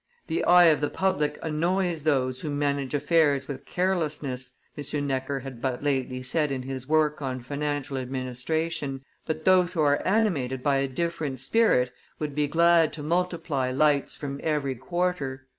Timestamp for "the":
0.25-0.43, 0.81-0.89